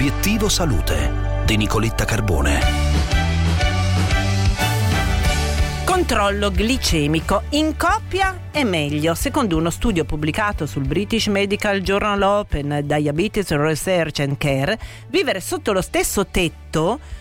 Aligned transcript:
Obiettivo 0.00 0.48
Salute 0.48 1.42
di 1.44 1.58
Nicoletta 1.58 2.06
Carbone. 2.06 2.60
Controllo 5.84 6.50
glicemico 6.50 7.42
in 7.50 7.76
coppia 7.76 8.44
è 8.50 8.64
meglio. 8.64 9.14
Secondo 9.14 9.58
uno 9.58 9.68
studio 9.68 10.06
pubblicato 10.06 10.64
sul 10.64 10.86
British 10.86 11.26
Medical 11.26 11.82
Journal 11.82 12.22
Open 12.22 12.80
Diabetes 12.84 13.50
Research 13.50 14.20
and 14.20 14.38
Care, 14.38 14.78
vivere 15.08 15.40
sotto 15.42 15.72
lo 15.72 15.82
stesso 15.82 16.26
tetto 16.28 16.69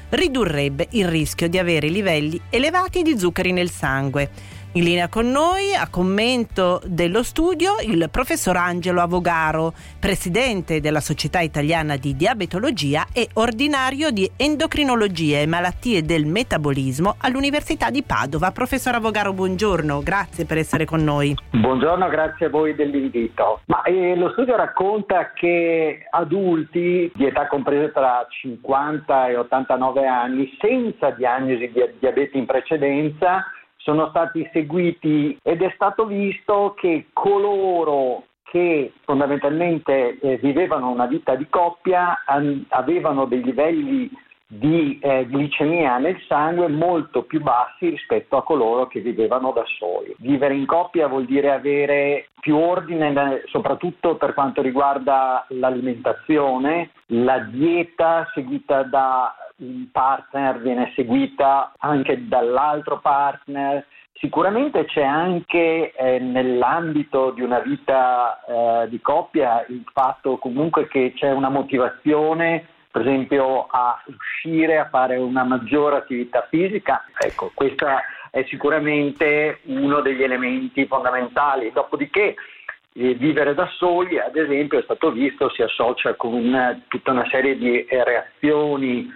ridurrebbe 0.10 0.88
il 0.92 1.08
rischio 1.08 1.50
di 1.50 1.58
avere 1.58 1.88
livelli 1.88 2.40
elevati 2.50 3.02
di 3.02 3.18
zuccheri 3.18 3.52
nel 3.52 3.70
sangue. 3.70 4.58
In 4.74 4.84
linea 4.84 5.08
con 5.08 5.32
noi, 5.32 5.74
a 5.74 5.90
commento 5.90 6.80
dello 6.86 7.24
studio, 7.24 7.78
il 7.84 8.08
professor 8.12 8.56
Angelo 8.56 9.02
Avogaro, 9.02 9.74
presidente 10.00 10.80
della 10.80 11.00
Società 11.00 11.40
Italiana 11.40 11.98
di 11.98 12.16
Diabetologia 12.16 13.08
e 13.12 13.30
ordinario 13.34 14.12
di 14.12 14.30
endocrinologia 14.38 15.40
e 15.40 15.48
malattie 15.48 16.04
del 16.04 16.28
metabolismo 16.28 17.16
all'Università 17.18 17.90
di 17.90 18.04
Padova. 18.04 18.52
Professor 18.52 18.94
Avogaro, 18.94 19.34
buongiorno, 19.34 20.04
grazie 20.04 20.46
per 20.46 20.60
essere 20.60 20.86
con 20.86 21.04
noi. 21.04 21.36
Buongiorno, 21.50 22.08
grazie 22.08 22.46
a 22.46 22.50
voi 22.50 22.76
dell'invito. 22.76 23.62
Ma, 23.66 23.82
eh, 23.82 24.16
lo 24.16 24.30
studio 24.34 24.56
racconta 24.56 25.32
che 25.34 26.06
adulti 26.12 27.12
di 27.16 27.26
età 27.26 27.48
compresa 27.48 27.90
tra 27.90 28.28
50 28.30 29.30
e 29.30 29.36
89 29.40 30.06
anni 30.06 30.56
senza 30.60 31.12
diagnosi 31.12 31.72
di 31.72 31.84
diabete 32.00 32.38
in 32.38 32.46
precedenza 32.46 33.46
sono 33.78 34.10
stati 34.10 34.48
seguiti 34.52 35.38
ed 35.42 35.62
è 35.62 35.72
stato 35.76 36.06
visto 36.06 36.76
che 36.78 37.08
coloro 37.14 38.26
che 38.44 38.94
fondamentalmente 39.06 40.20
eh, 40.20 40.38
vivevano 40.38 40.90
una 40.90 41.06
vita 41.06 41.36
di 41.36 41.48
coppia 41.50 42.24
an- 42.26 42.66
avevano 42.70 43.26
dei 43.26 43.44
livelli 43.44 44.10
di 44.52 44.98
eh, 45.00 45.26
glicemia 45.26 46.00
nel 46.00 46.20
sangue 46.28 46.68
molto 46.68 47.22
più 47.22 47.40
bassi 47.40 47.90
rispetto 47.90 48.36
a 48.36 48.44
coloro 48.44 48.88
che 48.88 49.00
vivevano 49.00 49.52
da 49.52 49.64
soli. 49.78 50.16
Vivere 50.18 50.56
in 50.56 50.66
coppia 50.66 51.08
vuol 51.08 51.26
dire 51.26 51.52
avere 51.52 52.30
più 52.40 52.58
ordine, 52.58 53.44
soprattutto 53.46 54.16
per 54.16 54.34
quanto 54.34 54.64
riguarda 54.64 55.46
l'alimentazione, 55.50 56.90
la 57.08 57.38
dieta 57.42 58.28
seguita 58.34 58.82
da 58.82 59.36
un 59.58 59.88
partner 59.92 60.60
viene 60.62 60.94
seguita 60.96 61.74
anche 61.78 62.28
dall'altro 62.28 63.00
partner. 63.00 63.86
Sicuramente 64.14 64.86
c'è 64.86 65.04
anche 65.04 65.94
eh, 65.94 66.18
nell'ambito 66.18 67.32
di 67.32 67.42
una 67.42 67.60
vita 67.60 68.44
eh, 68.46 68.90
di 68.90 69.00
coppia 69.00 69.64
il 69.70 69.84
fatto 69.94 70.38
comunque 70.38 70.88
che 70.88 71.14
c'è 71.16 71.32
una 71.32 71.50
motivazione 71.50 72.66
per 72.92 73.02
esempio 73.02 73.68
a 73.68 74.02
uscire 74.06 74.80
a 74.80 74.90
fare 74.90 75.18
una 75.18 75.44
maggiore 75.44 75.98
attività 75.98 76.48
fisica. 76.50 77.06
Ecco, 77.18 77.52
questo 77.54 77.86
è 78.32 78.44
sicuramente 78.48 79.60
uno 79.64 80.02
degli 80.02 80.24
elementi 80.24 80.86
fondamentali. 80.86 81.72
Dopodiché 81.72 82.36
eh, 82.94 83.14
vivere 83.14 83.54
da 83.54 83.68
soli, 83.78 84.20
ad 84.20 84.36
esempio, 84.36 84.80
è 84.80 84.84
stato 84.84 85.12
visto, 85.12 85.50
si 85.50 85.62
associa 85.62 86.16
con 86.16 86.34
una, 86.34 86.80
tutta 86.88 87.12
una 87.12 87.28
serie 87.30 87.58
di 87.58 87.86
reazioni 87.90 89.08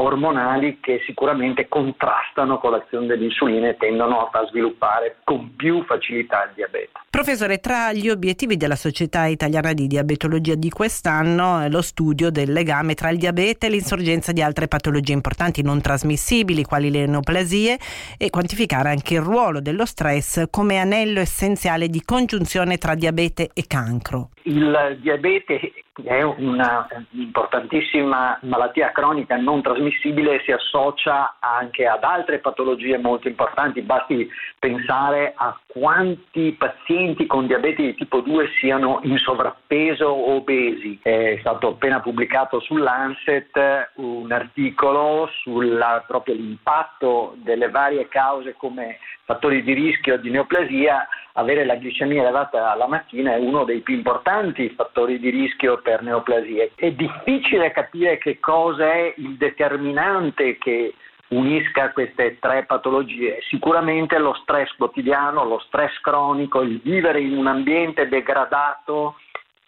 ormonali 0.00 0.78
che 0.80 1.02
sicuramente 1.06 1.68
contrastano 1.68 2.58
con 2.58 2.72
l'azione 2.72 3.06
dell'insulina 3.06 3.68
e 3.68 3.76
tendono 3.76 4.28
a 4.30 4.46
sviluppare 4.46 5.16
con 5.24 5.54
più 5.56 5.84
facilità 5.84 6.44
il 6.44 6.52
diabete. 6.54 6.90
Professore, 7.10 7.58
tra 7.58 7.92
gli 7.92 8.08
obiettivi 8.08 8.56
della 8.56 8.76
Società 8.76 9.26
Italiana 9.26 9.72
di 9.72 9.86
Diabetologia 9.86 10.54
di 10.54 10.70
quest'anno 10.70 11.60
è 11.60 11.68
lo 11.68 11.82
studio 11.82 12.30
del 12.30 12.52
legame 12.52 12.94
tra 12.94 13.10
il 13.10 13.18
diabete 13.18 13.66
e 13.66 13.70
l'insorgenza 13.70 14.32
di 14.32 14.42
altre 14.42 14.68
patologie 14.68 15.12
importanti 15.12 15.62
non 15.62 15.80
trasmissibili, 15.80 16.64
quali 16.64 16.90
le 16.90 17.06
neoplasie, 17.06 17.78
e 18.16 18.30
quantificare 18.30 18.90
anche 18.90 19.14
il 19.14 19.20
ruolo 19.20 19.60
dello 19.60 19.84
stress 19.84 20.44
come 20.50 20.78
anello 20.78 21.20
essenziale 21.20 21.88
di 21.88 22.02
congiunzione 22.02 22.78
tra 22.78 22.94
diabete 22.94 23.50
e 23.52 23.64
cancro. 23.66 24.30
Il 24.42 24.98
diabete 25.00 25.72
è 26.04 26.22
un'importantissima 26.22 28.38
malattia 28.42 28.92
cronica 28.92 29.36
non 29.36 29.62
trasmissibile 29.62 30.34
e 30.34 30.42
si 30.44 30.52
associa 30.52 31.38
anche 31.40 31.86
ad 31.86 32.04
altre 32.04 32.38
patologie 32.38 32.98
molto 32.98 33.26
importanti. 33.28 33.80
Basti 33.82 34.30
pensare 34.58 35.32
a 35.36 35.58
quanti 35.66 36.52
pazienti 36.52 37.26
con 37.26 37.46
diabete 37.46 37.82
di 37.82 37.94
tipo 37.94 38.20
2 38.20 38.48
siano 38.58 39.00
in 39.02 39.18
sovrappeso 39.18 40.06
o 40.06 40.36
obesi. 40.36 40.98
È 41.02 41.36
stato 41.40 41.68
appena 41.68 42.00
pubblicato 42.00 42.60
sull'Ancet 42.60 43.92
un 43.96 44.32
articolo 44.32 45.28
sull'impatto 45.42 47.34
delle 47.36 47.68
varie 47.70 48.08
cause 48.08 48.54
come 48.56 48.98
fattori 49.24 49.62
di 49.62 49.74
rischio 49.74 50.16
di 50.16 50.30
neoplasia 50.30 51.06
avere 51.34 51.64
la 51.64 51.76
glicemia 51.76 52.22
elevata 52.22 52.72
alla 52.72 52.88
mattina 52.88 53.34
è 53.34 53.38
uno 53.38 53.64
dei 53.64 53.80
più 53.80 53.94
importanti 53.94 54.70
fattori 54.70 55.18
di 55.18 55.30
rischio 55.30 55.80
per 55.88 56.02
neoplasie. 56.02 56.72
È 56.74 56.90
difficile 56.90 57.72
capire 57.72 58.18
che 58.18 58.38
cosa 58.38 58.92
è 58.92 59.14
il 59.16 59.38
determinante 59.38 60.58
che 60.58 60.92
unisca 61.28 61.92
queste 61.92 62.38
tre 62.38 62.64
patologie. 62.64 63.38
Sicuramente 63.48 64.18
lo 64.18 64.34
stress 64.34 64.70
quotidiano, 64.76 65.44
lo 65.44 65.58
stress 65.60 65.98
cronico, 66.02 66.60
il 66.60 66.78
vivere 66.82 67.22
in 67.22 67.38
un 67.38 67.46
ambiente 67.46 68.06
degradato, 68.06 69.16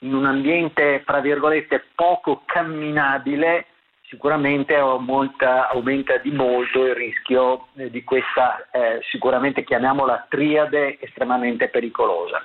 in 0.00 0.12
un 0.12 0.26
ambiente, 0.26 1.02
fra 1.06 1.20
virgolette, 1.20 1.86
poco 1.94 2.42
camminabile, 2.44 3.66
sicuramente 4.02 4.76
aumenta, 4.76 5.70
aumenta, 5.70 6.18
di 6.18 6.32
molto 6.32 6.84
il 6.84 6.94
rischio 6.94 7.68
eh, 7.76 7.90
di 7.90 8.04
questa, 8.04 8.68
eh, 8.72 9.00
sicuramente 9.10 9.64
chiamiamola 9.64 10.26
triade 10.28 10.98
estremamente 11.00 11.68
pericolosa. 11.68 12.40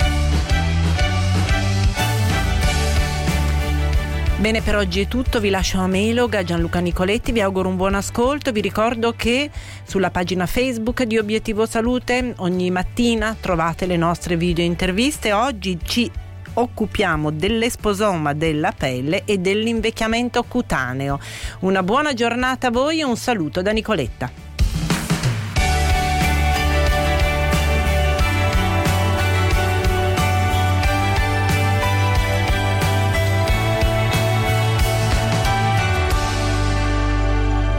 Bene, 4.45 4.61
per 4.61 4.75
oggi 4.75 5.01
è 5.01 5.07
tutto, 5.07 5.39
vi 5.39 5.49
lascio 5.49 5.79
a 5.79 5.87
Melog, 5.87 6.35
a 6.35 6.43
Gianluca 6.43 6.77
Nicoletti, 6.77 7.31
vi 7.31 7.41
auguro 7.41 7.67
un 7.67 7.77
buon 7.77 7.95
ascolto, 7.95 8.51
vi 8.51 8.61
ricordo 8.61 9.13
che 9.13 9.49
sulla 9.83 10.11
pagina 10.11 10.45
Facebook 10.45 11.01
di 11.01 11.17
Obiettivo 11.17 11.65
Salute 11.65 12.35
ogni 12.37 12.69
mattina 12.69 13.35
trovate 13.39 13.87
le 13.87 13.97
nostre 13.97 14.37
video 14.37 14.63
interviste, 14.63 15.33
oggi 15.33 15.79
ci 15.83 16.11
occupiamo 16.53 17.31
dell'esposoma 17.31 18.33
della 18.33 18.71
pelle 18.71 19.23
e 19.25 19.39
dell'invecchiamento 19.39 20.43
cutaneo. 20.43 21.19
Una 21.61 21.81
buona 21.81 22.13
giornata 22.13 22.67
a 22.67 22.71
voi 22.71 22.99
e 22.99 23.03
un 23.03 23.17
saluto 23.17 23.63
da 23.63 23.71
Nicoletta. 23.71 24.44